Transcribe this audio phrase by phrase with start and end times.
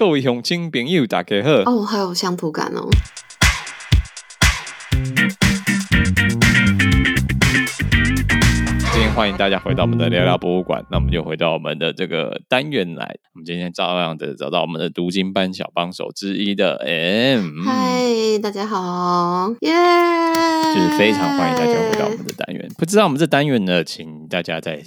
[0.00, 1.50] 各位乡亲朋友，大家好。
[1.70, 2.88] 哦，还有乡土感哦。
[8.80, 10.82] 今天欢迎大家回到我们的聊聊博物馆。
[10.90, 13.14] 那我们就回到我们的这个单元来。
[13.34, 17.62] 我们今天照样的找到我们的读经班小帮手之一的 M。
[17.62, 20.74] 嗨，大家好，耶、yeah！
[20.74, 22.66] 就是非常欢迎大家回到我们的单元。
[22.78, 24.82] 不知道我们这单元呢，请大家再。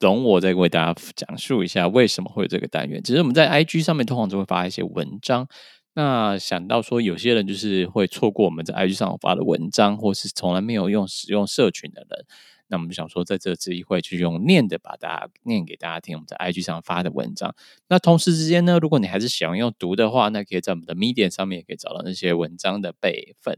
[0.00, 3.02] 容我再为大家讲述一下为什么会有这个单元。
[3.02, 5.48] 其实我们在 IG 上面通常都会发一些文章。
[5.94, 12.26] 那想到说有些人就是会错过我们在 IG 上发的文章，或是从来没有用使用社群的人，
[12.66, 16.16] 那我们想说在这次机会就用念的把大家念给大家听。
[16.16, 17.54] 我们在 IG 上发的文章。
[17.88, 23.56] 那同时之间呢，如果你还是想要读的话，那可以在我们的 Medium 上面也可以找到那些文章的备份。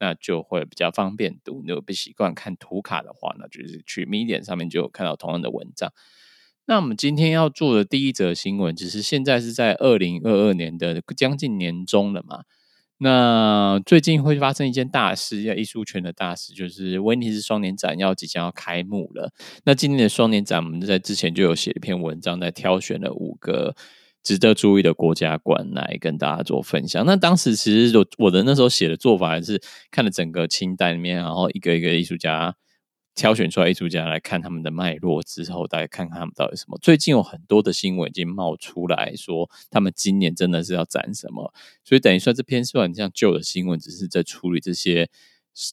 [0.00, 1.62] 那就会比较方便读。
[1.66, 5.92] 如果不习惯看图卡的话，那就是去 Medium 上面就有看到同样的文章。
[6.66, 12.44] 那我们今天要做的第一则新闻，就是现在是在二零二二年的将近年中了嘛。
[12.98, 19.32] 那最近会发生一件大事，要艺术圈的大事，就是威尼斯双年展要即将要开幕了。
[19.64, 23.74] 那今年的双年展，我们在之前就有写一篇文章，在挑选了五个。
[24.28, 27.06] 值得注意的国家馆来跟大家做分享。
[27.06, 29.58] 那当时其实我我的那时候写的做法，还是
[29.90, 32.54] 看了整个清单里面，然后一个一个艺术家
[33.14, 36.78] 挑选出来，艺术家来看他们的脉络之后，大家看看他们到底什么。
[36.82, 41.50] 最近有很多的新闻已经冒出来说，他们今年真的是要展什么，
[41.82, 45.08] 所以等于说这篇虽然像旧的新闻，只是在处理这些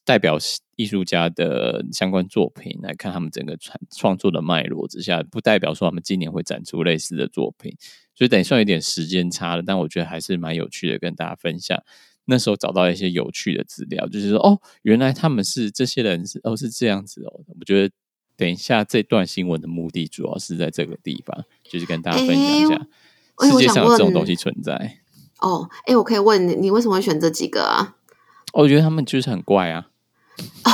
[0.04, 0.38] 代表
[0.76, 7.76] 艺术家的相关作品，来看他们整个创创作的脉络之下，不代表说他们今年会展出类似的作品。
[8.16, 11.78] 所以等于算有点时间差了，但我觉得还是蛮有趣的，跟大家分享。
[12.28, 17.42] 那时候找到一些有趣的资料，就是说，哦，原来他们是这些人是哦是这样子哦。
[17.60, 17.94] 我觉得
[18.36, 22.88] 等一下这段新闻的目的主要是在这个地方，就是跟大家分享一下
[23.44, 24.98] 世界上有这种东西存在。
[25.40, 27.98] 哦，哎，我可以问你，你为什么会选这几个啊？
[28.56, 29.88] 我觉得他们就是很怪啊。
[30.66, 30.72] 哦，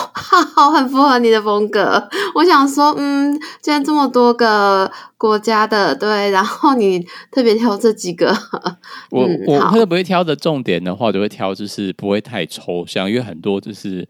[0.56, 2.10] 好，很符合你的风格。
[2.34, 8.36] 我想说，嗯，既然这么多个国家的，对，然后你特别挑这几个，
[9.12, 14.08] 我、嗯、我会不会挑的重点的话，就会挑就是不会太抽象，因为很多就是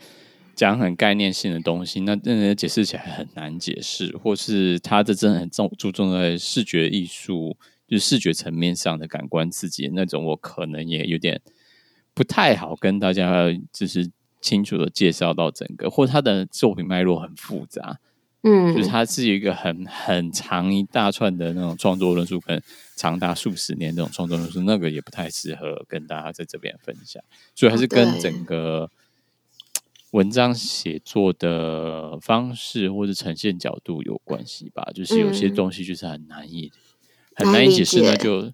[0.56, 11.42] 讲很概念性的东西，那真的解释起来很难解释，或是他这真的很重注重在视觉艺术，就是视觉层面上的感官刺激那种，我可能也有点
[12.22, 14.12] 不太好跟大家就是。
[14.44, 18.00] 清楚的介绍到整个，或者他的作品脉络很复杂，
[18.42, 22.60] 嗯，就是他是一个很很长一大串的那种创作论述，可能
[22.96, 27.22] 长达数十年这种创作论述，那个也不太适合跟大家在这边分享，
[27.54, 28.90] 所以还是跟整个
[30.10, 34.90] 文章写作的方式或者呈现角度有关系吧。
[34.96, 36.72] 就是有些东西就是很难以、
[37.36, 38.52] 嗯、很难以解释，那就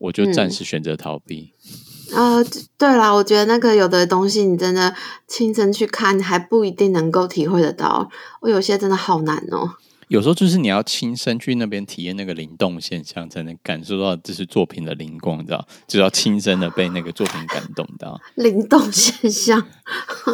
[0.00, 1.52] 我就暂时选择逃避。
[1.64, 2.44] 嗯呃，
[2.76, 4.94] 对啦，我觉得那个有的东西你真的
[5.26, 8.08] 亲身去看还不一定能够体会得到，
[8.40, 9.74] 我有些真的好难哦。
[10.08, 15.68] 有时候就是你要亲身去那边体验那个灵动现象，才能感受到这是作品的灵光，你知道？
[15.86, 18.18] 就要亲身的被那个作品感动到。
[18.36, 19.62] 灵动现象，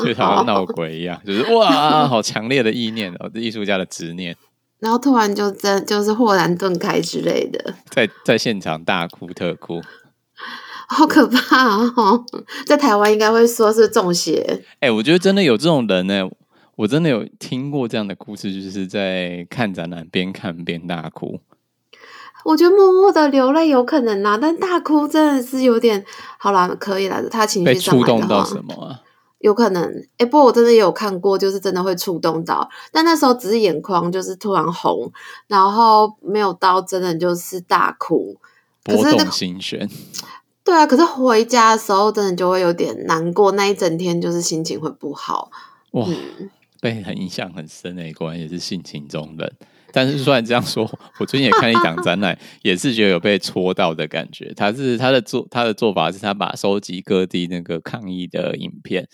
[0.04, 4.36] 就好像闹鬼一样，就是哇，好强烈的意念哦，这艺术家的执念，
[4.78, 9.82] 然后突然就真就是豁然顿开之类的，在在现场大哭特哭。
[10.88, 12.24] 好可怕哦！
[12.66, 14.62] 在台湾应该会说是中邪。
[14.80, 16.28] 哎、欸，我觉得真的有这种人呢。
[16.76, 21.38] 我真的有听过这样的故事，就是在看展览边看边大哭。
[22.44, 26.04] 我觉得默默的流泪有可能啦，但大哭真的是有点
[26.36, 27.22] 好啦，可以啦。
[27.30, 29.00] 他情绪被触动到什么啊？
[29.38, 29.84] 有可能。
[29.84, 35.12] 哎、欸，不过我真的也有看过，就是真的会触动到，但那时候只是眼眶就是突然红，
[35.46, 38.36] 然后没有到真的就是大哭，
[38.82, 39.88] 波动心弦。
[40.64, 45.50] 对啊，可是回家的时候真的就会有点难过，那一整天就是心情会不好。
[45.90, 46.48] 哇，嗯、
[46.80, 49.52] 被很印象很深的，果然也是性情中人。
[49.92, 54.52] 但是虽然这样说，我最近也看一档展览， 也是觉得有被戳到的感觉。
[54.56, 59.06] 他是他的做他的做法是他把收集各地那个抗议的影片，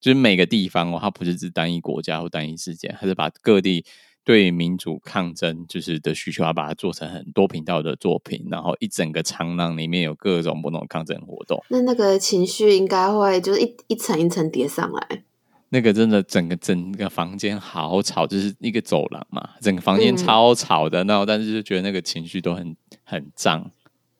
[0.00, 3.84] 就是每个地方哦，他不是指单一国家或单一事件，他是把各地。
[4.24, 11.62] 对民主抗争就是的需求，要把它做成很多频道的作品，然后一整个长廊里面有各种不同的抗争活动。
[11.68, 15.22] 那那个情绪应该会就是一一层一层叠上来。
[15.70, 23.70] 那个真的整个整个房间好吵，就是一个走廊嘛，整个房间超吵的，然后但是就觉得那个情绪都很很脏。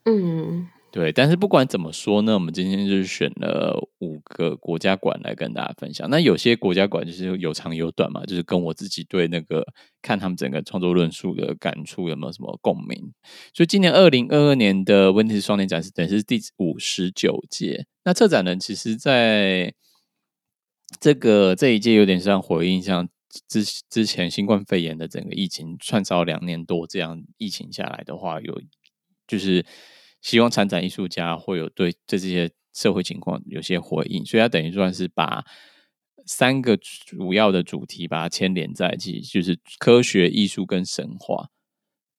[0.05, 6.09] 嗯，对，但是不管怎么说呢，我们今天就是选了五个国家馆来跟大家分享。
[6.09, 9.67] 那有些国家馆就是有长有短嘛，就是跟我自己对那个
[10.01, 13.13] 看他们整个创作论述的感触有没有什么共鸣。
[13.53, 17.87] 所以今年二零二二年的威尼斯双年展是等于是第五十九届。
[18.05, 19.75] 那策展人其实在
[21.01, 23.09] 这个这一届有点像回应，像
[23.49, 28.63] 之之前新冠肺炎的整个疫情串烧两年多，这样疫情下来的话，有
[29.27, 29.67] 就是。
[30.25, 35.45] 希望参展艺术家会有对这些社会情况有些回应，所以他等于算是把
[36.25, 41.51] 三个主要的主题把它牵连在一起，就是科学、艺术跟神话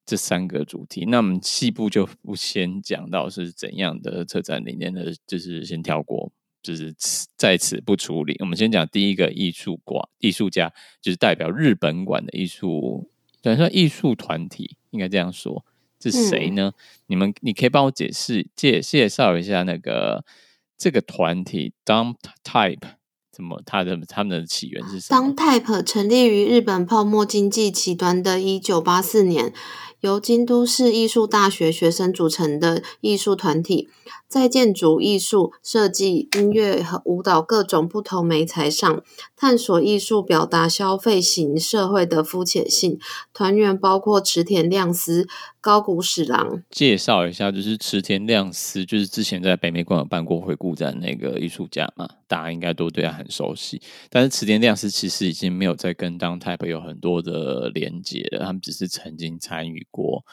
[0.06, 1.06] 这三个主题。
[1.08, 6.32] 那我们细部就不先讲到是怎样的策展理念的，就是先跳过，
[6.62, 6.94] 就是
[7.36, 8.36] 在此不处理。
[8.40, 10.72] 我们先讲第一个艺术馆艺术家，
[11.02, 13.10] 就是代表日本馆的艺术，
[13.42, 15.66] 等于说艺术团体，应该这样说。
[16.02, 16.74] 是谁呢？
[16.76, 20.24] 嗯、你们，你可以帮我解释介介绍一下那个
[20.78, 22.82] 这个团体 Dump Type
[23.32, 29.54] 怎么它的他们的起源是什么？Dump Type 成立于日本泡沫经济起端的一九八四年，
[30.06, 33.90] 由京都市艺术大学学生组成的艺术团体。
[34.28, 39.02] 在建筑艺术、设计、音乐和舞蹈各种不同媒材上，
[39.36, 43.00] 探索艺术表达消费型社会的肤浅性。
[43.34, 45.28] 团员包括池田亮司、
[45.62, 46.62] 高谷史郎。
[46.70, 53.82] 介绍一下，就是池田亮司，就是之前在北美馆有办过回顾展那个艺术家嘛，大家应该都对他很熟悉。
[54.10, 60.26] 但是池田亮司其实已经没有再跟 Dump Type 有很多的连接了，他们只是曾经参与国。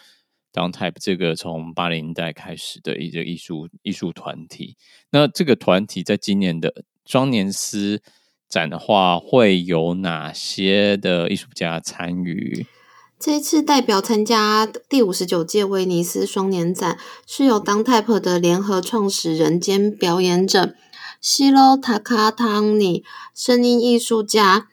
[0.50, 4.76] 当 Type 这个从八零年代开始的一个艺术艺术团体，
[5.10, 8.02] 那这个团体在今年的双年斯
[8.48, 12.66] 展的话，会有哪些的艺术家参与？
[13.18, 20.74] 这一次代表参加第五十九届威尼斯双年展，是由当 Type 的联合创始人兼表演者
[21.20, 23.04] 西罗塔卡汤尼、
[23.34, 24.68] 声音艺术家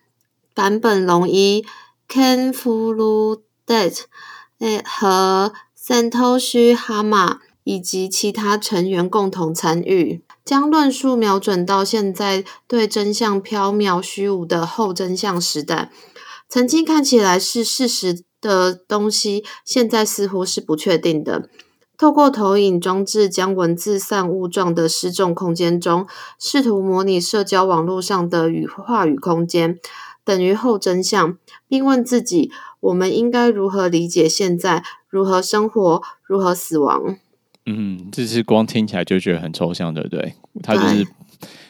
[0.53, 1.63] 坂本龙一、
[2.09, 4.01] Ken Furudet
[4.83, 5.53] 和。
[5.81, 15.89] Satoshi Hama 以及其他成员共同参与，将论述瞄准到现在对真相缥缈虚无的后真相时代。
[16.47, 21.50] 曾经看起来是事实的东西，现在似乎是不确定的。
[21.97, 26.05] 透过投影装置，将文字散物状的失重空间中，
[26.38, 29.79] 试图模拟社交网络上的语话语空间，
[30.23, 31.35] 等于后真相，
[31.67, 34.83] 并问自己：我们应该如何理解现在？
[35.09, 36.01] 如何生活？
[36.23, 37.17] 如何死亡？
[37.65, 40.33] 嗯，这是光听起来就觉得很抽象，对不对？
[40.63, 41.05] 它就是，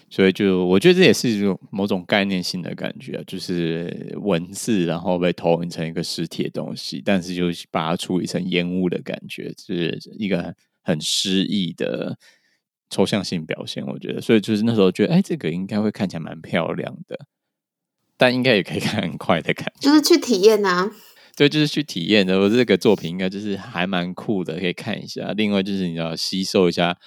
[0.09, 12.17] 所以就我觉得这也是一种某种概念性的感觉，就是文字，然后被投影成一个实体的东西，但是就把它处理成烟雾的感觉，是一个很很诗意的
[12.89, 13.85] 抽象性表现。
[13.85, 17.19] 我觉得，所以就是那时候觉得，哎，这个应该会看起来蛮漂亮的，
[18.19, 20.91] 但应该也可以看很快的感觉，就是去体验啊。
[21.37, 22.37] 对，就是去体验的。
[22.37, 25.31] 我这个作品应该就是还蛮酷的，可以看一下。
[25.37, 26.97] 另外就是你要吸收一下，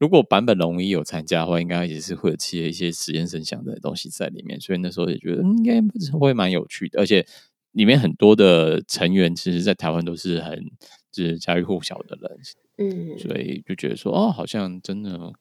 [0.00, 4.60] 如果版本龙一有参加的话，应该也是会有一些一些实验声响的东西在里面。
[4.60, 5.80] 所以那时候也觉得应该
[6.18, 6.98] 会蛮有趣的。
[6.98, 7.24] 而且
[7.70, 10.58] 里面很多的成员，其实，在台湾都是很
[11.12, 12.38] 就是家喻户晓的人。
[12.78, 15.32] 嗯，所以就觉得说，哦，好像真的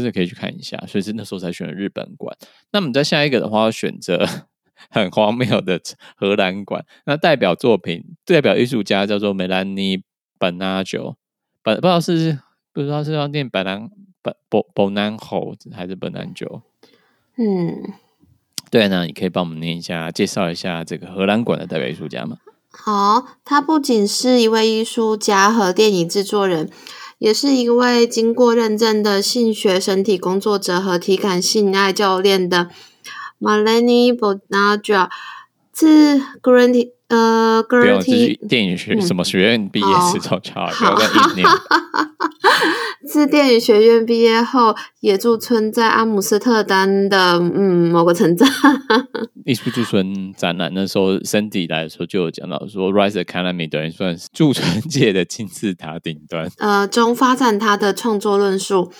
[0.00, 0.76] 真的可以去看一下。
[0.88, 2.36] 所以是那时候才选了日本馆。
[2.72, 4.26] 那么在下一个的话，选择。
[4.90, 5.80] 很荒谬的
[6.16, 10.02] 荷兰馆，那代表作品代表艺术家叫做梅兰妮
[10.40, 11.14] 本纳久，
[11.62, 12.40] 本不知道是
[12.72, 13.88] 不知道是要念本南
[14.20, 16.62] 本本本南侯还是本南久？
[17.36, 17.92] 嗯，
[18.72, 22.38] 对，呢你可以帮我们念一下，介绍一下这个荷兰馆的代表艺术家吗？
[22.72, 26.68] 好，他不仅是一位艺术家和电影制作人，
[27.22, 32.68] 也是一位经过认证的性学身体工作者和体感性爱教练的。
[33.40, 35.08] Maleni Bodnaja
[35.70, 41.46] 自 Grant 呃 Grant 电影学什么学院毕业时候差一年。
[43.06, 48.48] 自电影学院毕业后，也驻村在阿姆斯特丹的嗯某个城镇。
[49.44, 56.48] 艺术驻村展览那时候，Sandy 来的时候就有讲到说，Rise Academy 等于算是驻村界的金字塔顶端。
[56.58, 58.92] 呃，中发展他的创作论述。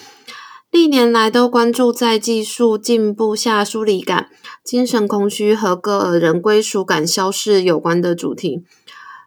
[0.72, 4.30] 历年来都关注在技术进步下疏离感、
[4.64, 8.64] 精神空虚和个人归属感消逝有关的主题，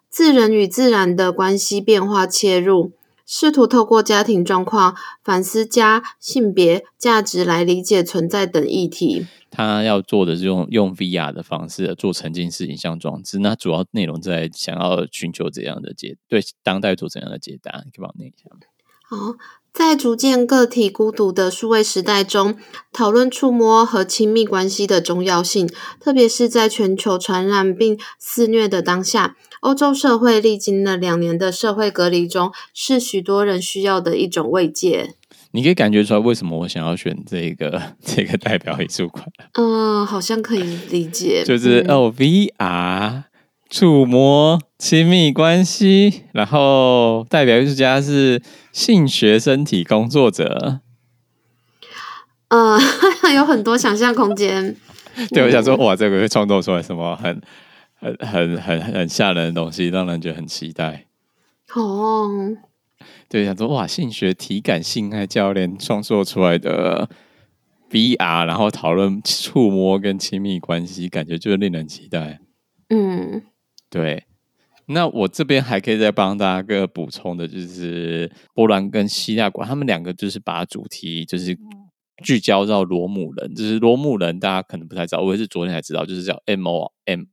[0.10, 2.94] 自人与自然的关系变化切入，
[3.26, 9.26] 试图透过家庭状况反思家、性别、价值来理解存在等议题。
[9.50, 17.82] 他要做的是用用 VR 的方式做沉浸式影像装置，那主要内容在想要寻求怎样的解对当代做怎样的解答？
[17.86, 18.60] 你可以帮我念一下吗？
[19.04, 19.38] 好。
[19.78, 22.56] 在逐渐个体孤独的数位时代中，
[22.94, 35.14] 讨论触摸和亲密关系的重要性，特别是在全球传染病肆虐的当下，欧洲社会历经了两年的社会隔离中，是许多人需要的一种慰藉。
[35.52, 39.26] 你可以感觉出来为什么我想要选这个 这个代表艺术馆？
[39.56, 43.24] 嗯，好像可以理解，就是哦，VR。
[43.68, 48.40] 触摸亲密关系，然后代表艺术家是
[48.76, 50.82] 性学身体工作者，
[52.50, 52.78] 呃，
[53.34, 54.76] 有很多想象空间。
[55.30, 57.42] 对，我想说，哇，这个会创作出来什么很、
[57.94, 61.06] 很、很、很、很吓人的东西，让人觉得很期待。
[61.74, 62.30] 哦，
[63.30, 67.10] 对，想说，哇，性学体感性爱教练创作出来的
[67.92, 72.42] VR，然后讨论触摸跟亲密关系，感觉就是令人期待。
[72.90, 73.42] 嗯。
[73.90, 74.26] 对，
[74.88, 81.58] 那我这边还可以再帮大家个补充的，就是波兰跟希腊馆，他们两个就是把主题就是
[82.24, 87.24] 聚焦到罗姆人，就是罗姆人，大家可能不太知道，我也是昨天才知道，就是叫 M O M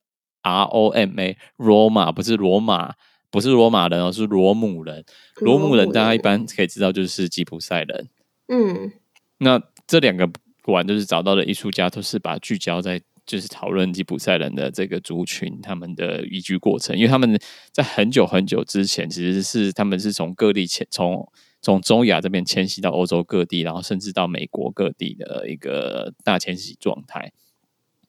[0.41, 2.95] R O M A，罗马不是罗马，
[3.31, 5.05] 不是罗马人哦，是罗姆人。
[5.41, 8.09] 罗姆人大家一般可以知道就是吉普赛人。
[8.49, 8.93] 嗯，
[9.39, 10.31] 那这两个
[10.63, 13.03] 馆就是找到的艺术家，都是把聚焦在。
[13.25, 17.39] 就是讨论吉普赛人的这个族群，他们的移居过程，因为他们
[17.71, 27.33] 在很久很久之前，其实是他们是从各地迁，从从中亚这边迁徙到欧洲各地，然后甚至到美国各地的一个大迁徙状态。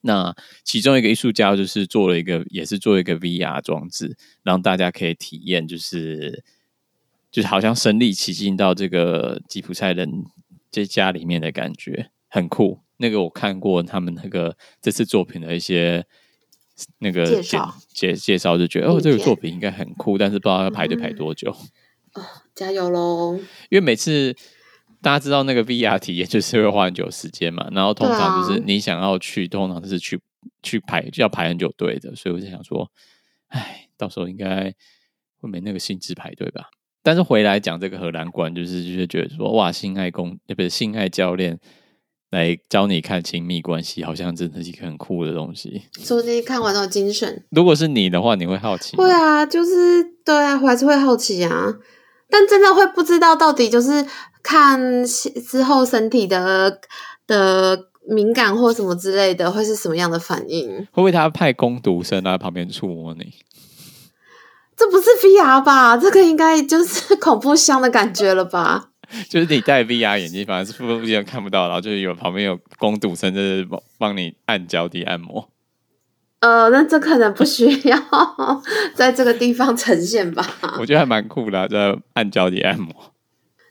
[0.01, 6.43] 那其中一个艺术家就是做了一个，也是做一个 VR 装置，让大家可以体验，就是
[7.31, 10.25] 就是好像身临其境到这个吉普赛人
[10.69, 12.82] 这家里面的感觉，很酷。
[12.97, 16.05] 那个我看过他们那个这次作品的一些
[16.99, 21.55] 那个介绍介介绍，就觉得哦，这个作品应该很酷，但是不知道要排队排多久。
[22.15, 23.35] 嗯哦、加油喽！
[23.69, 24.35] 因为每次
[25.01, 30.21] 大家知道那个 VR 体验就是会花很久时间嘛，然后通常就是你想要去，通常是去
[30.61, 32.87] 去排就要排很久队的，所以我就想说，
[33.47, 34.71] 哎，到时候应该
[35.39, 36.69] 会没那个兴致排队吧。
[37.01, 41.59] 但是回来讲这个荷兰馆，就是就是觉得说，哇，性爱工也不是性爱教练。
[42.33, 45.83] 来教你看亲密关系，好像真的是一个很酷的东西。
[45.99, 47.43] 说不定看完都有精神。
[47.51, 48.97] 如果是你的话，你会好奇？
[48.97, 51.73] 会啊，就是对啊，我还是会好奇啊。
[52.29, 54.03] 但真的会不知道到底就是
[54.41, 56.79] 看之后身体的
[57.27, 57.77] 的
[58.09, 60.67] 敏感或什么之类的，会是什么样的反应？
[60.91, 63.31] 会不会他派工读生在旁边触摸你？
[64.75, 65.95] 这不是 VR 吧？
[65.95, 68.89] 这个应该就是 恐怖箱的感觉了吧？
[69.29, 75.49] 就是你戴 VR 眼镜，反而是附近看不到，然后就是有旁边有工读生，就是帮帮你按脚底按摩。
[76.39, 77.97] 呃，那这可能不需要
[78.93, 80.45] 在这个地方呈现吧？
[80.79, 83.13] 我觉得还蛮酷的，在按脚底按摩，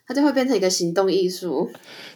[0.07, 1.71] 它就会变成一个行动艺术。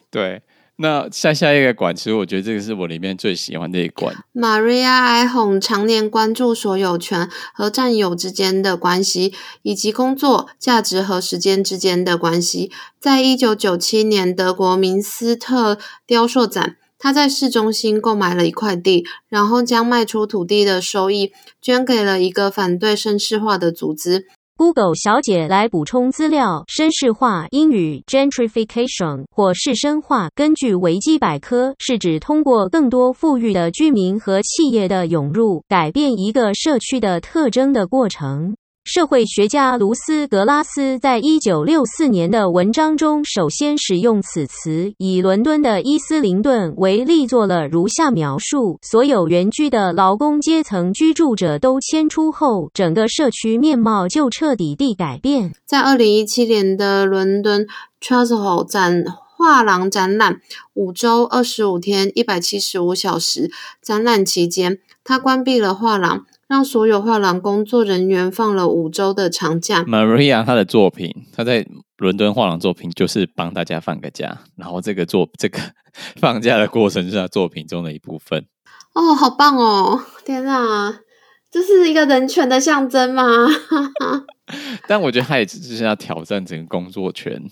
[0.09, 0.41] 对。
[0.79, 4.15] 那下下一个馆，其实我觉得这个是我里面最喜欢的一馆。
[4.33, 12.71] Maria Eichhorn 常年关注所有权和占有之间的关系，以及工作、价值和时间之间的关系。
[12.99, 24.27] 在一九九七年德国明斯特雕塑展，他在市中心购买了一块地，然后将卖出土地的收益捐给了一个反对绅士化的组织。
[24.57, 38.55] Google 小姐来补充资料：绅士化英语 gentrification 或是绅化，根据维基百科，是指通过更多富裕的居民和企业的涌入，改变一个社区的特征的过程。
[38.87, 55.51] 社会学家卢斯格拉斯在一九六四年的文章中，首先使用此词，以伦敦的伊斯灵顿为例，做了如下描述：所有原居的劳工阶层居住者都迁出后，整个社区面貌就彻底地改变。
[55.65, 57.67] 在二零一七年的伦敦
[58.01, 59.03] Trussell Hall 展
[59.35, 60.39] 画廊展览，
[60.73, 63.51] 五周二十五天，一百七十五小时。
[63.81, 66.25] 展览期间，他关闭了画廊。
[66.47, 69.83] 让所有画廊工作人员放了五周的长假。
[69.83, 71.65] Maria 她的作品，她在
[71.97, 75.59] 伦敦画廊作品就是帮大家放个假，然后这个作这个
[76.15, 78.45] 放假的过程是她作品中的一部分。
[78.93, 80.01] 哦，好棒哦！
[80.25, 80.99] 天哪，
[81.51, 83.47] 这是一个人权的象征吗？
[84.87, 87.43] 但我觉得他也只是要挑战整个工作权。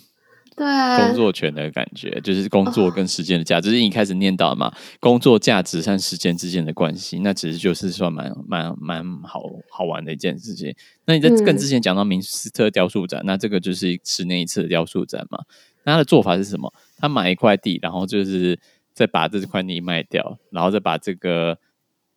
[0.56, 0.66] 对，
[0.98, 10.74] 工作权的感觉就是工作跟时间的价值，就是你一开始念到嘛，工作价值和时间之间的关系，那其实就是算蛮蛮蛮好好玩的一件事情。
[11.06, 15.44] 那你在更之前讲到明斯特雕塑展，那这个就是十年一次的雕塑展嘛。
[15.84, 16.74] 那他的做法是什么？
[16.98, 18.58] 他买一块地，然后就是
[18.94, 21.58] 再把这块地卖掉，然后再把这个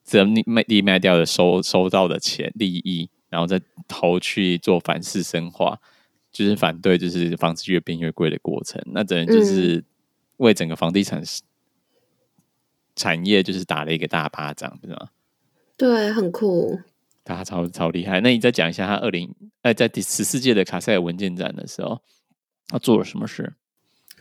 [0.04, 5.80] 这卖地卖掉的收收到的钱利益，然后再投去做反式生化。
[6.30, 8.82] 就是反对就是房子越变越贵的过程。
[8.86, 9.84] 那等于就是
[10.36, 11.22] 为整个房地产
[12.94, 15.10] 产业就是打了一个大巴掌，是吗？
[15.76, 16.80] 对，很酷。
[17.24, 18.20] 他超超厉害。
[18.20, 22.00] 那你再讲一下他二零哎，在第十四届的卡塞尔文件展的时候，
[22.68, 23.54] 他做了什么事？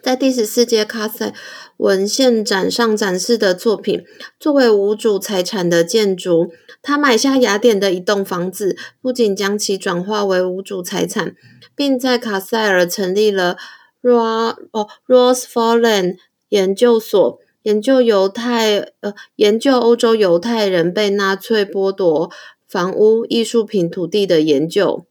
[0.08, 1.34] 在第十四届卡塞
[1.76, 4.06] 文献展上展示的作品，
[4.40, 11.36] 作为无主财产的建筑，他买下雅典的一栋房子，不仅将其转化为无主财产，
[11.76, 13.58] 并在卡塞尔成立了
[14.02, 16.16] Ro 哦 Rosfolland
[16.48, 22.32] 研究所，研究犹太呃研究欧洲犹太人被纳粹剥夺
[22.66, 25.06] 房屋、艺术品、土地的研究。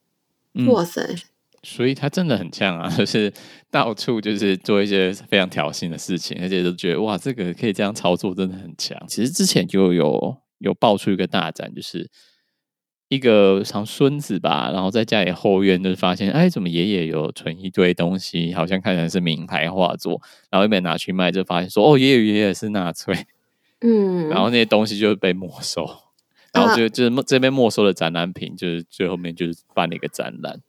[0.55, 1.15] 嗯、哇塞！
[1.63, 3.33] 所以他真的很强啊，就是
[3.77, 8.99] 到处就是做一些非常挑衅的事情，而且都觉得哇，这个可以这样操作，真的很强。
[9.07, 12.09] 其实之前就有有爆出一个大展，就是
[13.09, 23.15] 一个长孙子吧，然后在家里后院就是发现，哎，怎么爷爷有存一堆东西，好像看起来是名牌画作，然后一边拿去卖，就发现说，哦，爷爷爷爷是纳粹，
[23.83, 25.87] 嗯，然后那些东西就被没收，
[26.55, 30.63] 然后就就是这边没收的展览品，就是最后面就是办了一个展览。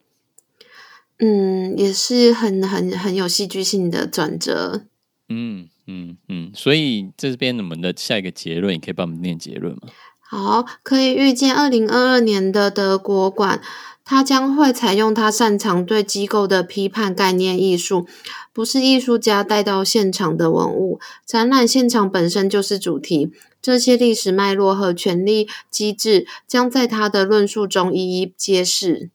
[1.20, 4.84] 嗯，也是很很很有戏剧性的转折。
[5.30, 9.90] 嗯嗯嗯，所以这边我们的下一个结论，你可以帮我们念结论吗？
[10.20, 13.62] 好，可以预见二零二二年的德国馆，
[14.04, 18.06] 它将会采用它擅长对机构的批判概念艺术，
[18.54, 21.00] 不是艺术家带到现场的文物。
[21.26, 23.32] 展览现场本身就是主题，
[23.62, 29.10] 这些历史脉络和权力机制将在他的论述中一一揭示。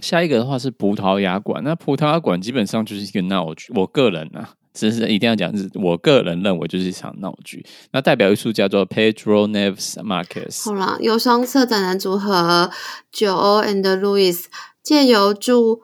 [0.00, 3.72] 下一个的话是葡萄牙馆，那葡萄牙馆基本上就是一个闹剧。
[3.74, 7.64] 我个人、啊， 只是一定要讲，是我个人认为就是一场闹剧。
[7.92, 10.64] 那代表艺术家叫做 Pedro Neves Marques。
[10.64, 12.70] 好啦，有双色展人组合
[13.12, 14.44] Jo and Louis
[14.82, 15.82] 借由驻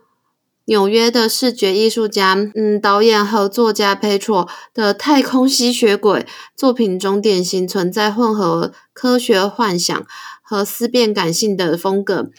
[0.67, 10.05] 纽约的视觉艺术家、嗯导演和作家 Pedro 的太空吸血鬼作品中，典型存在混合科学幻想
[10.43, 12.31] 和思辨感性的风格。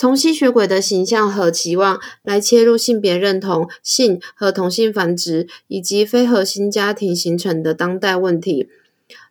[0.00, 8.70] 从吸血鬼的形象和期望来切入性别认同、性和同性繁殖以及非核心家庭形成的当代问题。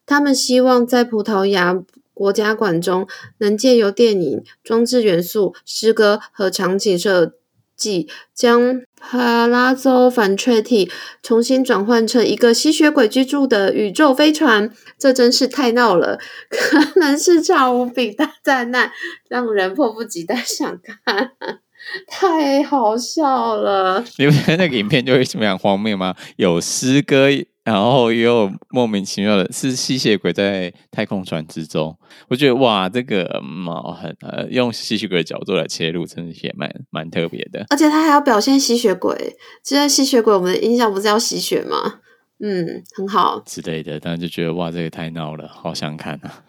[0.05, 3.07] 他们希望在葡萄牙国家馆中，
[3.39, 7.33] 能借由电影、装置元素、诗歌和场景设
[7.75, 10.91] 计，将帕拉州反确体
[11.23, 18.91] 重新转换成一个吸血鬼居住的宇宙飞船，这真是太闹了， 可能是场无比大灾难，
[19.27, 21.31] 让人迫不及待想看，
[22.07, 24.03] 太好笑了！
[24.17, 26.15] 你不觉得那个影片就会非常荒谬吗？
[26.35, 27.29] 有诗歌。
[27.63, 31.95] 然后又莫名其妙的是吸血鬼在太空船之中，
[32.29, 37.65] 我觉得哇，这个毛很呃，用吸血鬼的角度来切入，真的也蛮蛮特别的。
[37.69, 41.99] 而且他还要表现吸血鬼，其实吸血鬼我们的印象不是要吸血吗？
[42.41, 46.43] 嗯，很好之类的，但是就觉得哇，这个太闹了，好想看啊！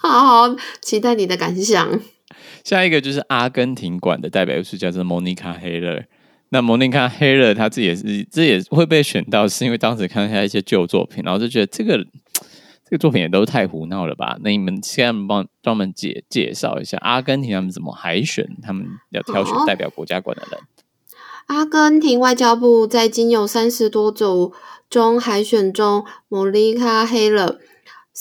[0.00, 0.08] 好，
[0.48, 2.00] 好，期待你的感想。
[2.64, 6.04] 下一个就是阿根廷馆的代表艺术家是莫妮卡·黑勒。
[6.52, 11.96] 那莫妮卡·黑勒他自己也是，这也会被选到，是因为当时看一下一些旧作品，然后就觉得这个
[12.84, 14.36] 这个作品也都太胡闹了吧？
[14.42, 20.60] 那你们现在帮专门介介绍一下阿根廷他们怎么海选，他们要挑选代表国家馆的人。
[21.46, 24.52] 阿根廷外交部在仅有三十多组
[24.90, 27.58] 中海选中，莫妮卡·黑勒。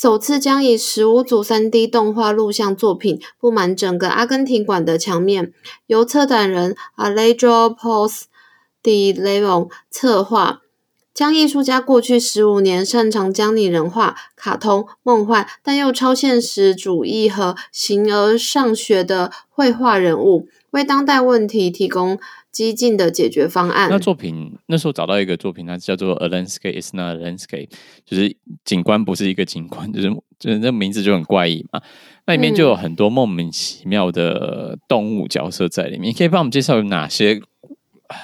[0.02, 5.54] 首次将以十五组三 D 动画录像作品布满整个阿根廷馆的墙面，
[5.86, 8.24] 由策展人 Alejandro Pos
[8.82, 10.62] de Leon 策划，
[11.14, 22.18] 将艺术家过去十五年擅长将拟人化、卡通、梦幻，但又超现实主义和形而上学的绘画人物，为当代问题提供
[22.52, 23.90] 激进的解决方案。
[23.90, 27.68] 那作品那时候找到一个作品，它叫做《A Landscape Is Not a Landscape》，
[28.06, 28.36] 就是
[28.66, 31.82] 景观不是一个景观，就是就是那名字就很怪异嘛。
[32.26, 36.10] 那里面就有很多莫名其妙的动物角色在里面。
[36.10, 37.42] 你可以帮我们介绍有哪些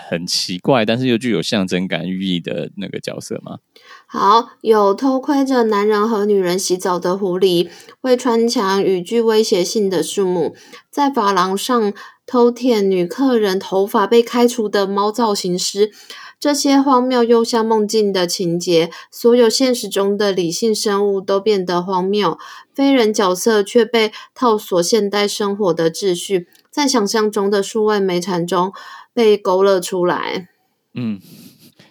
[0.10, 3.60] 很奇怪，但是又具有象征感寓意的那个角色吗？
[4.06, 7.69] 好，有偷窥着男人和女人洗澡的狐狸，
[8.02, 10.56] 会穿墙与具威胁性的树木，
[10.91, 11.93] 在发廊上。
[12.30, 15.93] 偷舔女客人头发被开除的猫造型师，
[16.38, 22.38] 这些荒谬又像梦境的情节，所有现实中的理性生物都变得荒谬，
[22.76, 28.73] 非人角色却被套索现代生活的秩序，在想象中的数位美产中
[29.17, 30.47] 被勾勒出来。
[30.93, 31.19] 嗯。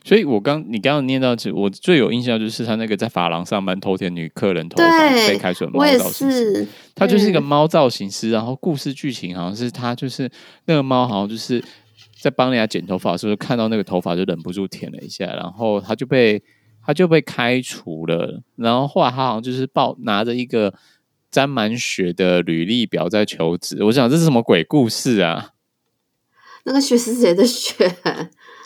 [0.05, 8.31] 所以我刚你刚刚念到，我最有印象就是他那个在发廊上班偷舔女客人头发被开除的猫造型师，他就是一个猫造型师。
[8.31, 10.31] 然后故事剧情好像是他就是
[10.67, 11.61] 那个猫，好像就是
[12.21, 16.41] 在帮人家剪头发的时候，看到那个头发就忍不住舔了一下，然后他就被
[16.85, 18.45] 他就被开除了。
[18.55, 20.73] 然后后来他好像就是抱拿着一个
[21.33, 23.83] 沾满血的履历表在求职。
[23.83, 25.51] 我想这是什么鬼故事啊？
[26.67, 27.73] 那个血是谁的血？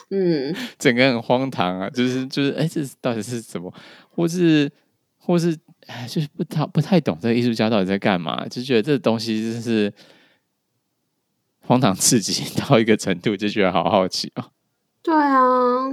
[0.09, 1.89] 嗯，整个很荒唐啊！
[1.89, 3.73] 就是就是，哎，这到底是什么？
[4.09, 4.69] 或是
[5.17, 8.45] 或是，哎，就是不太不太懂这个艺术家到底在干嘛？
[8.49, 9.93] 就觉得这个东西真是
[11.61, 14.49] 荒唐刺激 到一个程度，就觉得好好奇啊！
[15.01, 15.87] 对啊，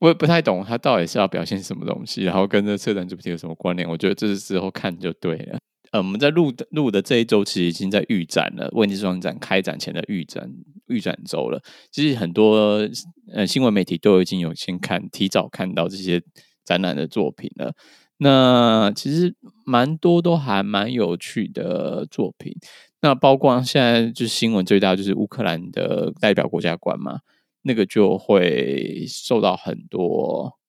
[0.00, 3.88] 我也不太懂他到底是要表现什么东西，然后跟这策展主题有什么关联？
[3.88, 5.58] 我觉得这是之后看就对了。
[5.92, 8.70] 呃，我们在录的录的这一周，其实已经在预展了。
[8.74, 10.48] 威尼斯双展开展前的预展
[10.86, 11.60] 预展周了。
[11.90, 12.88] 其实很多
[13.32, 16.22] 呃新闻媒体都已经有先看，提早看到这些
[16.64, 17.74] 展览的作品了。
[18.18, 22.54] 那其实蛮多都还蛮有趣的作品。
[23.00, 27.18] 那包括现在就是新闻最大就是乌克兰的代表国家馆嘛，
[27.62, 30.59] 那个就会受到很多。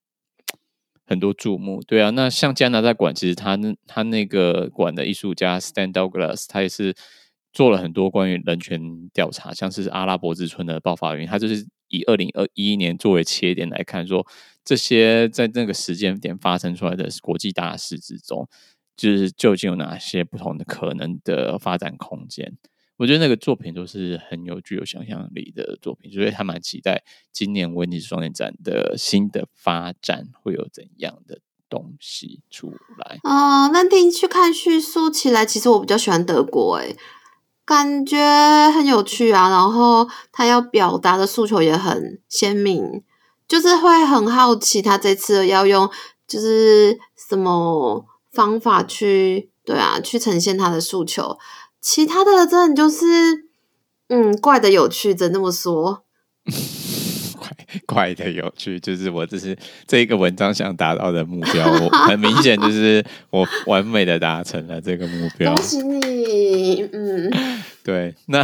[1.12, 6.96] 很多注目，对啊，那像加拿大馆，其实他他那个馆的艺术家 Stan Douglas，他也是
[7.52, 8.80] 做了很多关于人权
[9.14, 14.26] 调查，像是阿拉伯之春的爆发原因，他就是以二零二一年作为切点来看，说
[14.64, 18.48] 这些在那个时间点发生出来的国际大事之中，
[18.96, 22.56] 就是究竟有哪些不同的可能的发展空间。
[23.02, 33.18] 我觉得那个作品都是很有具有想象力的作品，所以还蛮期待今年威尼斯双年展的新的发展会有怎样的东西出来。
[33.24, 36.96] 哦，那听去看叙述起来，其实我比较喜欢德国，诶，
[37.66, 38.20] 感觉
[38.70, 39.50] 很有趣啊。
[39.50, 43.02] 然后他要表达的诉求也很鲜明，
[43.48, 45.90] 就是会很好奇他这次要用
[46.28, 51.40] 就是什么方法去对啊，去呈现他的诉求。
[51.82, 53.06] 其他的真的就是，
[54.10, 56.06] 嗯，怪的有趣，只能这么说。
[57.36, 57.56] 怪
[57.88, 65.54] 怪的有趣，就是我这是这一个文章想达到的目标，我很明显就是我完美的达成了这个目标。
[65.56, 67.32] 恭喜你，嗯，
[67.84, 68.14] 对。
[68.28, 68.44] 那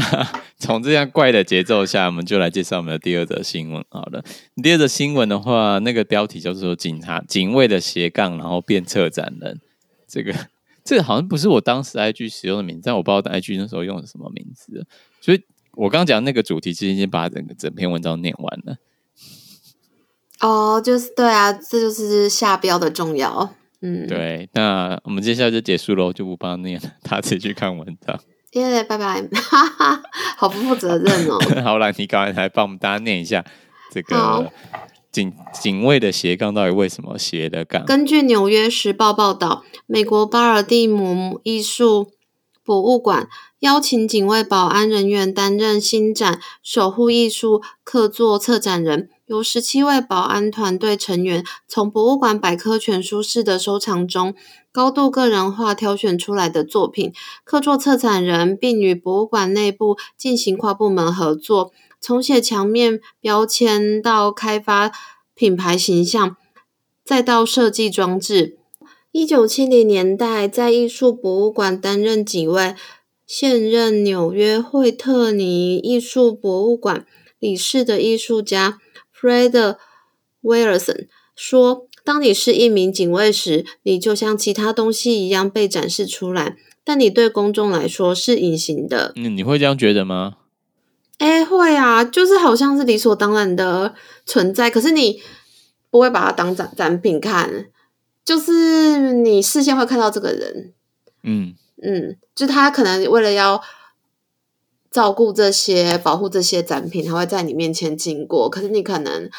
[0.58, 3.84] 从这样怪的节奏下，我们就来介绍我们的第二则新闻。
[3.89, 4.23] 好了，
[4.63, 9.62] 第二则新闻的话，那个标题叫做“警察警卫的斜杠，然后变策展人”，
[10.10, 10.34] 这个。
[10.88, 14.88] 这个好像不是我当时 IG 使用的名字，但我不知道 IG 那时候用的什么名字。
[15.19, 18.78] 所以我刚刚讲那个主题，其实已经把整个整篇文章念完了。
[20.39, 23.54] 哦，就是对啊，这就是下标的重要。
[23.82, 24.50] 嗯，对。
[24.54, 28.17] 那我们接下来就结束喽，就不帮他念了， 他自己去看文章。
[28.54, 30.02] 耶，拜拜，哈哈，
[30.38, 31.38] 好不负责任哦。
[31.62, 33.43] 好了，你赶快来帮我们大家念一下
[33.91, 34.50] 这个。
[35.12, 37.86] 警警卫的斜杠到底为什么斜的杠？
[37.86, 42.12] 根据《纽约时报》报道，美国巴尔的摩艺术
[42.63, 43.28] 博物馆
[43.60, 54.36] 邀请警卫保安人员担任新展“守护艺术”客座策展人，由十七位保安团队成员从博物馆百科全书式的收藏中
[54.72, 57.12] 高度个人化挑选出来的作品。
[57.43, 61.72] 客座策展人并与博物馆内部进行跨部门合作。
[62.08, 64.93] 从写墙面标签到开发
[65.36, 66.38] 品牌形象，
[67.04, 68.58] 再到设计装置。
[69.12, 72.76] 一九七零年代，在艺术博物馆担任警卫。
[73.26, 77.06] 现任纽约惠特尼艺术博物馆
[77.39, 78.80] 理事的艺术家
[79.13, 79.76] Fred
[80.41, 90.36] Wilson 说：“当你是一名警卫时，你就像其他东西一样被展示出来，但你对公众来说是隐形的。”嗯，你会这样觉得吗？
[91.18, 95.22] 哎，会啊，就是好像是理所当然的存在，可是你
[95.90, 97.66] 不会把它当展展品看，
[98.24, 100.74] 就是你视线会看到这个人，
[101.24, 103.62] 嗯嗯，就他可能为了要
[104.92, 109.30] 照顾这些、保护这些展品，他会在你面前经过，可是你可能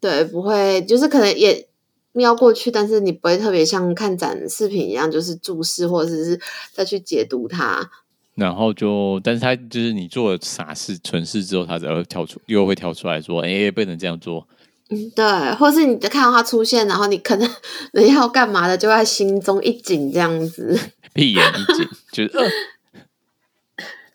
[0.00, 1.68] 对不会，就是可能也
[2.12, 6.40] 瞄过去，但是你不会特别像看展视频一样，就是注视或者是
[6.72, 7.90] 再去解读它。
[8.38, 14.46] 然后就，但是他就是你做了傻事、蠢事之后，他才会跳出，又会跳出来说：“哎，不能这样做。”
[14.90, 15.24] 嗯，对，
[15.56, 17.50] 或是你看到他出现，然后你可能
[17.94, 20.78] 你要干嘛的，就在心中一紧，这样子，
[21.12, 22.48] 闭眼一紧，就是呃，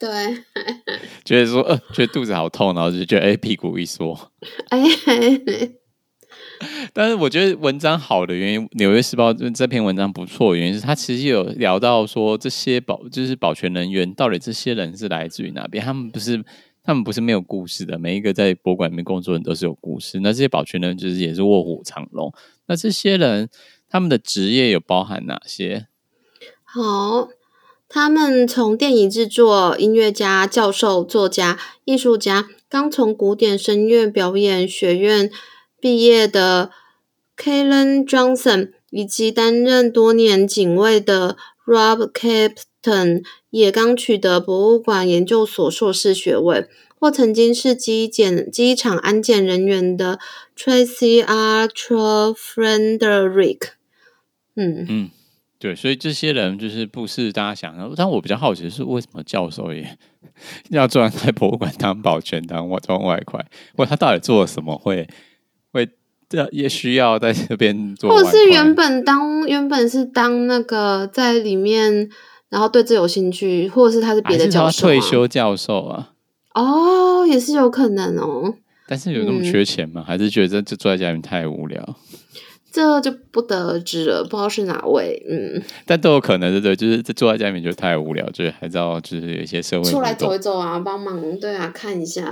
[0.00, 0.44] 对，
[1.24, 4.30] 觉得说呃，觉得肚子好痛，然后就觉得哎，屁股一缩，
[4.70, 4.80] 哎。
[6.92, 15.84] 但是我觉得文章好的原因，《纽约时报》这篇文章不错的原因是，他其实有聊到说，这些保就是保全人员到底这些人是来自于哪边？
[15.84, 16.42] 他们不是
[16.82, 20.20] 他们不是没有故事的，每一个在博物馆里面工作的人都是有故事。
[20.20, 22.32] 那这些保全人就是也是卧虎藏龙。
[22.66, 23.48] 那这些人
[23.88, 25.86] 他们的职业有包含哪些？
[26.62, 27.28] 好，
[27.88, 32.48] 他们从电影制作、音乐家、教授、作家、艺术家。
[32.68, 35.30] 刚从古典声乐表演学院
[35.84, 36.70] 毕业的
[37.36, 46.66] Kalen Johnson，以及担任多年警卫的 Rob Captain，也刚取得博物馆研究所硕士学位。
[46.98, 50.18] 或曾经是机检机场安检人员的
[50.56, 53.60] Tracy Archer Frederick，
[54.56, 55.10] 嗯嗯，
[55.58, 57.92] 对，所以这些人就是不是大家想的。
[57.94, 59.98] 但我比较好奇的是，为什么教授也
[60.70, 63.44] 要专在博物馆当保全当外装外快？
[63.76, 65.06] 或他到底做了什么会
[66.34, 68.10] 这也需要在这边做？
[68.10, 72.08] 或者是原本当原本是当那个在里面，
[72.48, 76.10] 然后对这有兴趣，或者是他是别的教授、啊、退休教授啊？
[76.54, 78.54] 哦，也是有可能哦。
[78.86, 80.02] 但是有那么缺钱吗？
[80.02, 81.96] 嗯、还是觉得就坐在家里面太无聊？
[82.70, 85.24] 这就不得而知了，不知道是哪位。
[85.30, 92.24] 嗯，但都有可能，对对，就是这坐在家里面就太无聊，就是还是要就是有一些社会出来走一走啊，帮忙对啊，看一下。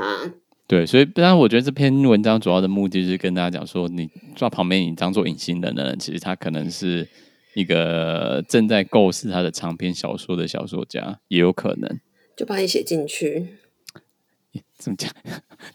[0.67, 7.07] 对，所以当然，我觉得这篇文章主要的目的就是跟大家讲说，你坐旁边，你当做隐形人的人，其实他可能是
[7.55, 12.01] 一个正在构思他的长篇小说的小说家，也有可能
[12.37, 13.59] 就把你写进去。
[14.79, 15.11] 这么讲，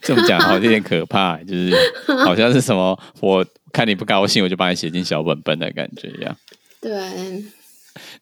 [0.02, 1.72] 这么讲好像有点可怕，就是
[2.24, 6.36] 好像是什么，我看你不高兴，我就把你写进小本本的感觉一样。
[6.80, 6.90] 对，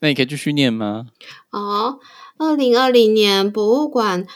[0.00, 1.06] 那你可以继续念吗？
[1.50, 1.98] 哦，
[2.38, 4.26] 二零二零年博物馆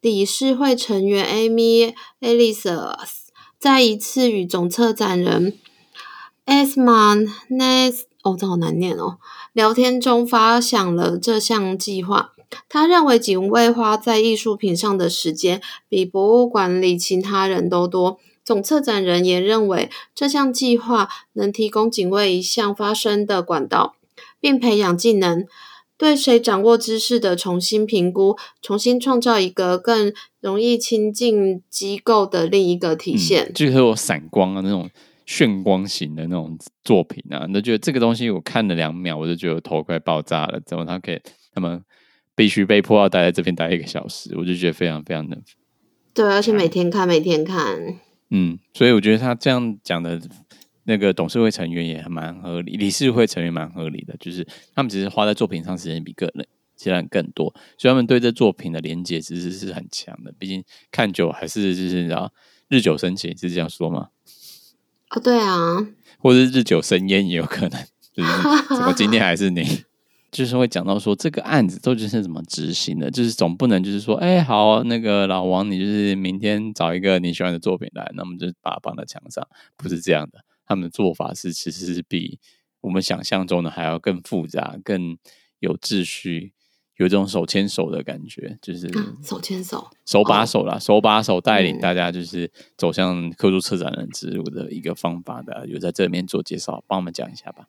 [0.00, 2.94] 理事会成员 Amy Ellis
[3.58, 5.58] 在一次与总策展人
[6.46, 9.18] Esmond Ness 哦，这好难念哦，
[9.52, 12.32] 聊天中发想了这项计划。
[12.68, 18.18] 他认为警卫花在艺术品上的时间比博物馆里其他人都多。
[18.44, 23.96] 总策展人也认为这项计划能提供警卫一项发声的管道，
[24.40, 25.44] 并培养技能，
[25.98, 33.44] 对谁掌握知识的重新评估，重新创造一个更容易亲近机构的另一个体现。
[33.46, 34.88] 嗯、就是有闪光啊，那种
[35.26, 40.58] 炫光型的那种作品啊，那觉得这个东西我看了两秒，我就觉得头快爆炸了。
[40.64, 41.20] 怎么他可以
[41.52, 41.82] 他们？
[42.38, 45.36] 必须被迫要待在这边待一个小时，我就觉得非常非常的。
[46.14, 47.98] 对，而且每天看，每天看。
[48.30, 50.20] 嗯，所以我觉得他这样讲的
[50.88, 54.42] 那个董事会成员也蛮合理，理事会成员蛮合理的，就是
[54.74, 60.32] 他们其实花在作品上时间比个人其他人更多，所以他们对这作品的连接其实是很强的。
[60.38, 62.32] 毕竟看久还是就是你知道
[62.68, 64.08] 日久生情，是这样说吗？
[65.10, 65.86] 哦，对啊，
[66.18, 68.30] 或者日久生烟也有可能，就是
[68.70, 69.62] 怎么今天还是你。
[70.30, 79.42] 就是会讲到说这个案子究竟是怎么执行的，就是总不能就是说，哎，好，那个老王，你就是明天找一个你喜欢的作品来，那我们就把它绑在墙上，
[79.78, 80.40] 不是这样的。
[80.68, 82.38] 他们的做法是其实是比
[82.82, 85.16] 我们想象中的还要更复杂、更
[85.58, 86.52] 有秩序，
[86.96, 95.66] 有一种手牵手的感觉，就是、嗯、手牵手、手把手啦，哦、手把手带领大家，就是走向客座策展人之路的一个方法的。
[95.66, 97.66] 有在这里面做介绍，帮我们讲一下吧。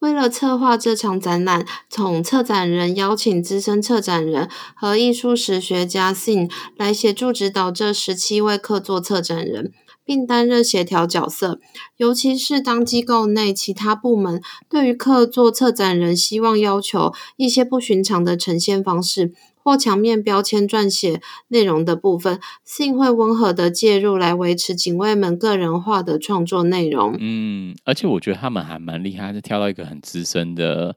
[0.00, 9.72] 为了策划这场展览，总策展人邀请资深策展人和艺术史学家 Sin 来协助指导这十七位客座策展人，
[10.10, 11.60] 并担任协调角色。
[11.96, 19.32] 尤其是当机构内其他部门对于客座策展人希望要求一些不寻常的呈现方式。
[19.62, 27.14] 或墙面标签撰写内容的部分，信会温和的介入来维持警卫们个人化的创作内容。
[27.20, 30.96] 嗯，而且我觉得他们还蛮厉害，是挑到一个很资深的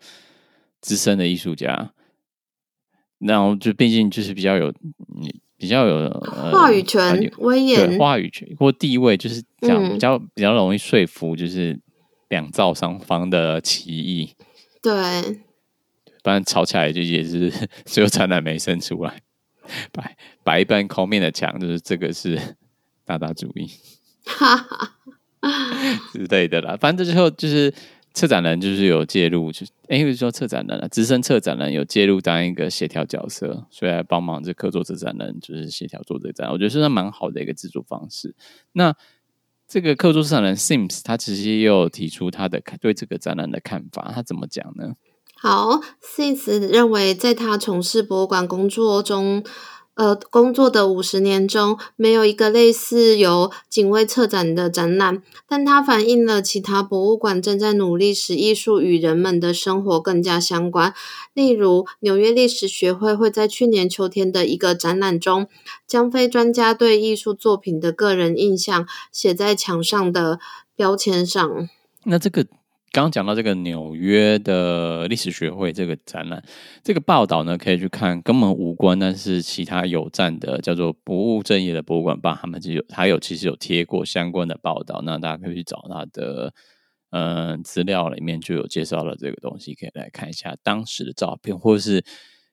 [0.80, 1.92] 资深的艺术家，
[3.20, 4.74] 然后就毕竟就是比较有
[5.64, 11.80] 比较有、呃、话语权、威严、话语权或地位，就是讲比较、嗯、比较容易说服，就是
[12.28, 14.34] 两造双方的歧义。
[14.82, 14.92] 对。
[16.22, 17.50] 不然吵起来就也是
[17.86, 19.22] 只有展览没生出来，
[19.94, 22.38] 白白一半空面的墙，就是这个是
[23.06, 23.66] 大大主义，
[26.12, 26.78] 之类的啦。
[26.78, 27.74] 反正最后就是
[28.14, 38.36] 策展人就是有介入，就哎，因为说策展人啊，资深策展人有介入当一个协调角色，所以来帮忙这客座策展人就是协调做这个展，我觉得是蛮好的一个制作方式。
[38.74, 38.96] 那
[39.68, 44.94] 这个客座策展人 Sims 他其实也有提出他的对这个展览的看法，他怎么讲呢？
[45.36, 49.44] 好，Sims 认为，在他从事博物馆工作中，
[49.96, 60.96] 呃，工作的五十年中，没有一个类似由警卫策展的展览，但它反映了其他博物馆正在努力使艺术与人们的生活更加相关。
[61.36, 65.48] 例如，纽约历史学会会在去年秋天的一个展览中，
[65.86, 70.40] 将非专家对艺术作品的个人印象写在墙上的
[70.76, 71.70] 标签上。
[72.06, 72.48] 那这个。
[72.94, 76.44] 刚刚讲到这个纽约的历史学会这个展览，
[76.84, 86.54] 这个报道呢，可以去看，根本无关，但是其他有赞的叫做不务正业的博物馆吧，他们就有还有其实有贴过相关的报道，那大家可以去找他的
[87.10, 92.06] 嗯资料里面就有介绍了这个东西，可以来看一下当时的照片，或者是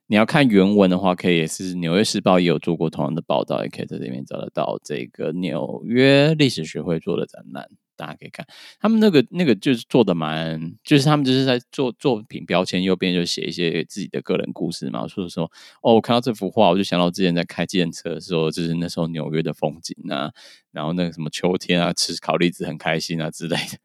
[0.06, 7.68] 你要看原文的话，可以是《纽约时报》也有做过同样的报道，也可以在这里面找得到这个纽约历史学会做的展览。
[8.00, 8.46] 大家可以看
[8.80, 15.06] 他们那个那个就是做的蛮，就是他们就是在做作品标签，右边就写一些自己的个人故事嘛。
[15.06, 15.44] 所以说，
[15.82, 20.32] 哦，我看到这幅画，我就想到之前在开计程车的时候，就是那时候纽约的风景啊，
[20.72, 23.78] 然后那个什么秋天啊，吃烤栗子很开心啊之类的，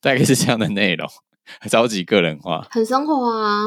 [0.00, 1.08] 大概是这样的内容，
[1.68, 3.66] 超级个人化，很生活啊。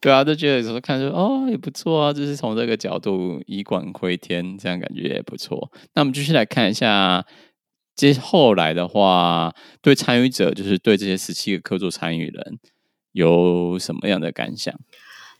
[0.00, 5.72] 对啊，就觉得有时候看说哦也不错啊，就是从这个角度以管窥天，这样感觉也不错。
[5.94, 7.26] 那我们继续来看一下。
[7.96, 12.58] 接后来的话，对参与者，就是对这些十七个客座参与人，
[13.12, 14.78] 有什么样的感想？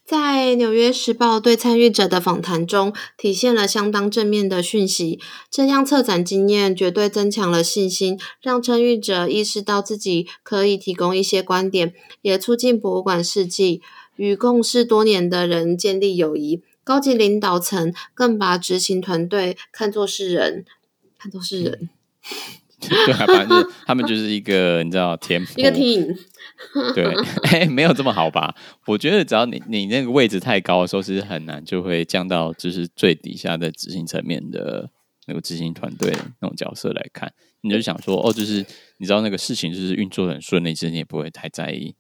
[0.07, 5.19] 在《纽约时报》对参与者的访谈中，体现了相当正面的讯息。
[5.51, 11.93] 这样策展经验绝对增强了信心，让参与者意识到自己可以提供一些观点，
[12.23, 13.83] 也促进博物馆事迹，
[14.15, 16.63] 与共事多年的人建立友谊。
[16.85, 20.65] 高级领导层更把执行团队看作是人，
[21.19, 21.91] 看作是人。
[22.27, 26.15] 嗯 对啊，反正他们就是一个你知道，天赋，一个 team。
[26.95, 27.05] 对，
[27.45, 28.55] 哎、欸，没有这么好吧？
[28.87, 34.89] 我觉得只要你你那个位置太高的时候，其实很难就会降到就是最底下的执行层面的
[35.27, 38.65] 那个执行团队那种角色来看，你就想说哦，就是
[38.99, 41.95] 你知道那个事情就是运作很顺利，其实你也不会太在意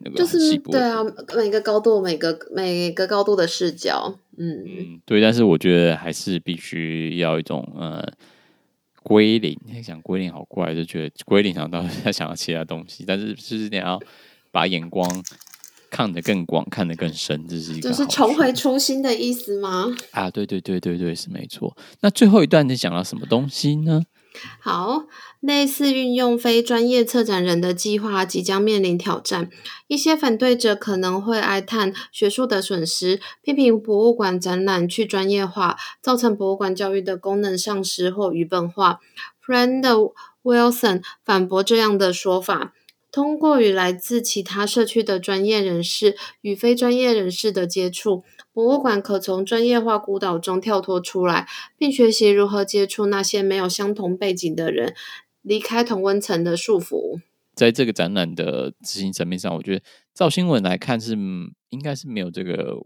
[0.00, 0.98] 那个就是对啊，
[1.36, 8.12] 每个高度，每个每个高度的视角，嗯嗯，对，但是我觉得还是必须要一种呃。
[9.08, 13.98] 归零，你想归零好怪，就觉得归零想到 他想到其他东西，但是就是你要
[14.50, 15.10] 把眼光
[15.90, 19.86] 看得更广，看得更深，这是一个就是重回初心的意思吗？
[20.10, 21.74] 啊，对对对对对，是没错。
[22.00, 24.02] 那最后一段你讲到什么东西呢？
[24.60, 25.04] 好，
[25.40, 29.50] 类似运用非专业策展人的计划即将面临挑战。
[29.86, 39.00] 一些反对者可能会哀叹学术的损失，批评博物馆展览去专业化，造成博物馆教育的功能丧失或愚笨化。
[39.44, 42.74] Friend Wilson 反驳这样的说法。
[43.10, 48.22] 通过与来自其他社区的专业人士与非专业人士的接触，
[48.58, 54.96] 博物馆可从专业化孤岛中跳脱出来，并学习如何接触那些没有相同背景的人，
[55.42, 57.20] 离开同温层的束缚。
[57.54, 61.12] 在这个展览的执行层面上，我觉得照新闻来看是
[61.68, 62.76] 应该是没有这个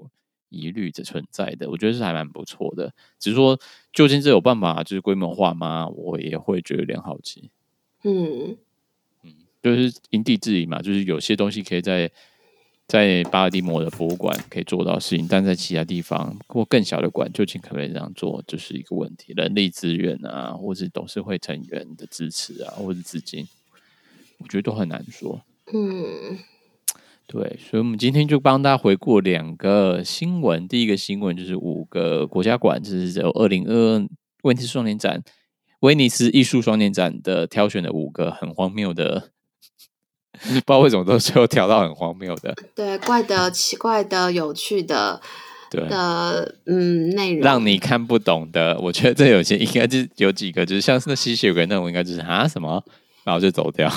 [0.50, 1.70] 疑虑的存在的。
[1.70, 3.58] 我觉得是还蛮不错的，只是说
[3.94, 5.88] 究竟这有办法就是规模化吗？
[5.88, 7.48] 我也会觉得有点好奇。
[8.04, 8.58] 嗯。
[9.62, 12.10] 就是因地制宜嘛，就是有些东西可以在
[12.92, 19.32] 在巴尔的摩的博物馆可以做到事情，但在其他地方或更小的馆，究竟可不可以这样做，就是一个问题。
[19.34, 23.48] 人力资源啊，或是董事会成员的支持啊，或者资金，
[24.36, 25.40] 我觉得都很难说。
[25.72, 26.36] 嗯，
[27.26, 30.68] 对，所以我们今天就帮大家回顾两个新闻。
[30.68, 34.06] 第一个新闻就是五个国家馆，就是有二零二二
[34.42, 35.22] 威尼斯双年展、
[35.80, 39.31] 威尼斯艺术双年展的挑选的五个很荒谬的。
[40.48, 45.20] 不知道为什么都 最后调到很荒谬的， 对，怪的、奇怪的、有趣的，
[45.70, 48.78] 对的，嗯，内容让你看不懂的。
[48.80, 52.82] 我觉得这有些应该就是有几个，就是像是那吸血鬼那种，应该就是啊什么，
[53.24, 53.88] 然后就走掉。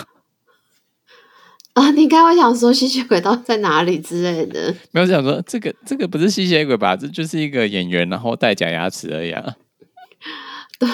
[1.73, 4.73] 啊，你刚刚想说吸血鬼到底在哪里之类的？
[4.91, 6.95] 没有想说这个这个不是吸血鬼吧？
[6.95, 9.55] 这就是一个演员，然后戴假牙齿而已啊。
[10.77, 10.89] 对，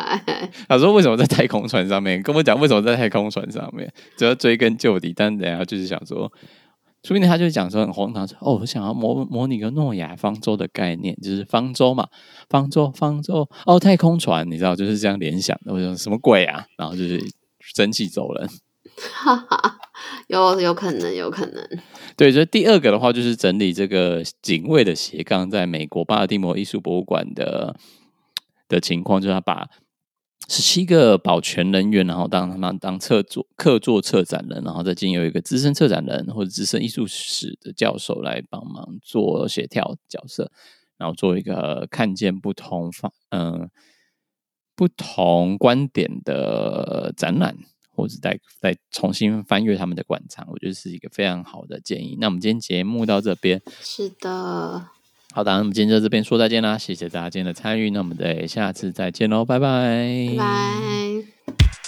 [0.68, 2.22] 他说为什么在太空船上面？
[2.22, 3.92] 跟我讲为什么在太空船上面？
[4.16, 6.32] 只要追根究底，但等下就是想说，
[7.02, 12.08] 说不定他就讲说很荒唐，说哦，我想要模模拟个诺亚方舟的概念，就是方舟嘛，
[12.48, 15.72] 方舟方舟哦，太空船，你知道就是这样联想的。
[15.74, 16.64] 我说什么鬼啊？
[16.78, 17.22] 然后就是
[17.60, 18.48] 生气走人。
[19.12, 19.78] 哈哈，
[20.28, 21.68] 有有可能，有可能。
[22.16, 27.76] 对，所以第二个的话就是整理这个警卫的斜杠，在美国巴尔的摩艺术博物馆的。
[28.68, 29.68] 的情况就是他把
[30.48, 40.52] 十七个保全人员，然后当他们当客座客座策展人，然后再经由一个资深策展人或者资深艺术史的教授来帮忙做协调角色，
[40.98, 43.68] 然后做一个看见不同方嗯
[44.76, 47.56] 不同观点的展览，
[47.90, 52.16] 或者再再重新翻阅他们的馆藏，我觉得是一个非常好的建议。
[52.20, 54.90] 那我们今天节目到这边，是的。
[55.36, 61.85] 好的，那我们今天就这边说再见啦，谢谢大家今天的参与，那我们得下次再见喽，拜拜，拜拜。